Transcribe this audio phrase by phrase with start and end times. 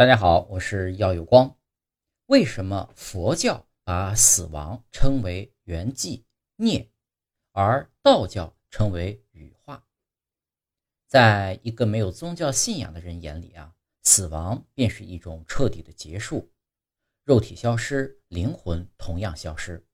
[0.00, 1.58] 大家好，我是耀有光。
[2.24, 6.24] 为什么佛教把死亡称为圆寂
[6.56, 6.90] 涅，
[7.52, 9.84] 而道教称为羽化？
[11.06, 16.50] 在一个没有宗教信仰的人眼里啊，死亡便是一种彻底的结束，
[17.24, 19.86] 肉体消失，灵魂同样消失。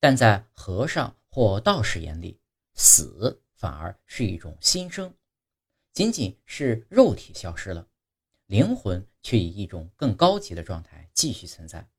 [0.00, 2.38] 但在和尚或道士眼里，
[2.74, 5.14] 死反而是一种新生，
[5.94, 7.88] 仅仅是肉体消失了。
[8.54, 11.90] 灵魂却以一种更高级的状态继续存在，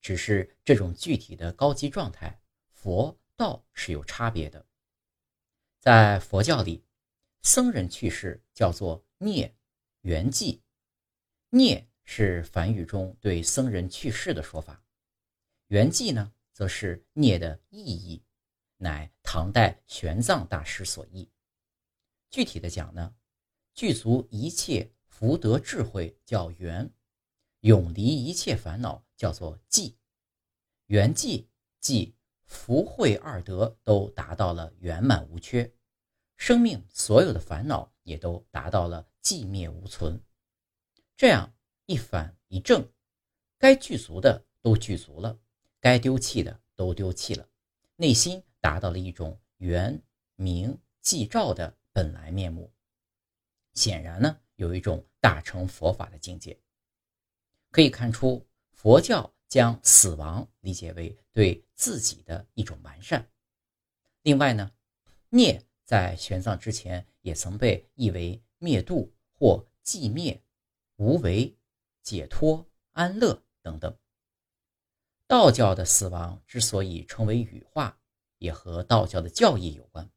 [0.00, 4.66] 只是这种具体的高级状态，佛道是有差别的。
[5.78, 6.84] 在佛教里，
[7.42, 9.56] 僧人去世叫做涅
[10.00, 10.60] 圆寂，
[11.50, 14.82] 涅是梵语中对僧人去世的说法，
[15.68, 18.24] 圆寂呢，则是涅的意义，
[18.78, 21.30] 乃唐代玄奘大师所译。
[22.28, 23.14] 具体的讲呢，
[23.72, 24.90] 具足一切。
[25.18, 26.92] 福德智慧叫圆，
[27.60, 29.94] 永离一切烦恼叫做寂。
[30.88, 31.46] 圆寂
[31.80, 35.72] 即福慧二德都达到了圆满无缺，
[36.36, 40.22] 生命所有的烦恼也都达到了寂灭无存。
[41.16, 41.54] 这样
[41.86, 42.86] 一反一正，
[43.56, 45.40] 该具足的都具足了，
[45.80, 47.48] 该丢弃的都丢弃了，
[47.96, 49.98] 内心达到了一种圆
[50.34, 52.70] 明寂照的本来面目。
[53.72, 54.38] 显然呢。
[54.56, 56.58] 有一种大乘佛法的境界，
[57.70, 63.26] 可以看出佛教将死亡理解为对自己的一种完善。
[64.22, 64.70] 另外呢，
[65.28, 70.42] 灭在玄奘之前也曾被译为灭度或寂灭、
[70.96, 71.56] 无为、
[72.02, 73.96] 解脱、安乐等等。
[75.28, 77.98] 道教的死亡之所以称为羽化，
[78.38, 80.10] 也和道教的教义有关。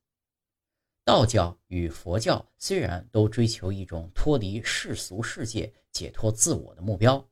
[1.10, 7.28] 道教与佛教虽然都追求一种脱离世俗世界、解脱自我的目标，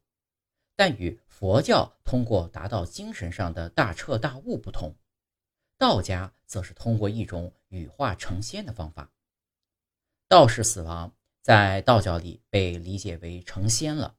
[0.76, 4.96] 但与佛教通过达到精神上的大彻大悟不同，
[5.78, 9.12] 道家则是通过一种羽化成仙的方法。
[10.28, 14.18] 道士死亡在道教里被理解为成仙了。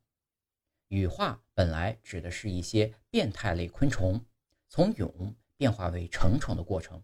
[0.87, 4.25] 羽化本来指的是一些变态类昆虫
[4.69, 7.03] 从蛹变化为成虫的过程。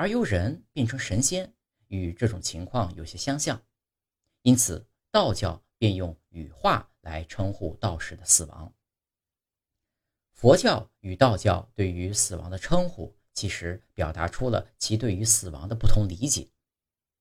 [0.00, 1.52] 而由人变成神仙，
[1.88, 3.62] 与这种情况有些相像，
[4.40, 8.72] 因此道教便用羽化来称呼道士的死亡。
[10.32, 16.48] 佛教与道教对于死亡的称呼，其实表达出了其对于死亡的不同理解，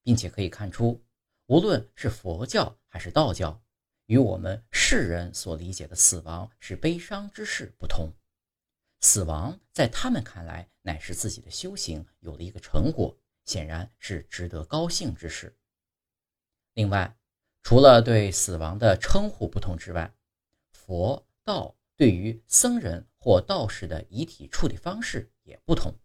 [0.02, 1.04] 并且可以看出，
[1.48, 3.62] 无论是佛教还是道教，
[4.06, 8.14] 与我们世人所理解的死亡是悲伤之事不同。
[9.02, 15.56] 死亡在他们看来乃是自己的修行有了一个成果，显然是值得高兴之事。
[16.74, 17.18] 另外，
[17.64, 20.14] 除了对死亡的称呼不同之外，
[20.72, 25.98] 佛道对于僧人或道士的遗体处理方式也不同。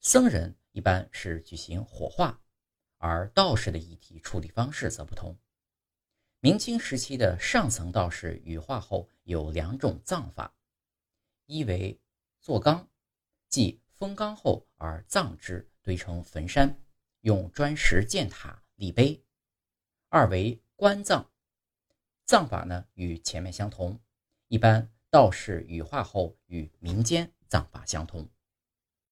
[0.00, 2.40] 僧人一般是举行火化，
[2.98, 5.36] 而道士的遗体处理方式则不同。
[6.40, 10.54] 明清时期的上层道士羽化后有两种葬法。
[11.46, 12.00] 一为
[12.40, 12.88] 坐缸，
[13.48, 16.80] 即封缸后而葬之，堆成坟山，
[17.20, 19.22] 用砖石建塔立碑；
[20.08, 21.30] 二为棺葬，
[22.24, 24.00] 葬法呢与前面相同，
[24.48, 28.28] 一般道士羽化后与民间葬法相同。